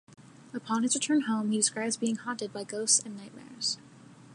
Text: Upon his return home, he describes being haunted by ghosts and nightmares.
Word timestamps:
Upon 0.51 0.81
his 0.81 0.95
return 0.95 1.21
home, 1.27 1.51
he 1.51 1.57
describes 1.59 1.95
being 1.95 2.15
haunted 2.15 2.51
by 2.51 2.63
ghosts 2.63 2.97
and 3.05 3.15
nightmares. 3.15 3.77